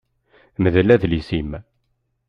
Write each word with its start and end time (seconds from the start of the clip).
Mdel 0.63 0.87
adlis-im. 0.95 1.51